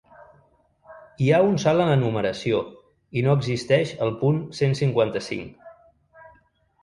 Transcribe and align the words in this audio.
Hi 1.23 1.27
ha 1.31 1.41
un 1.49 1.57
salt 1.63 1.83
en 1.83 1.91
la 1.91 1.97
numeració 2.03 2.61
i 3.21 3.23
no 3.27 3.35
existeix 3.39 3.93
el 4.07 4.13
punt 4.23 4.39
cent 4.61 4.75
cinquanta-cinc. 4.79 5.71